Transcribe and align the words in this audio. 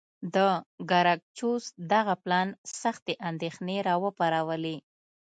د 0.35 0.37
ګراکچوس 0.89 1.63
دغه 1.91 2.13
پلان 2.23 2.49
سختې 2.81 3.13
اندېښنې 3.29 3.77
را 3.87 3.95
وپارولې. 4.03 4.77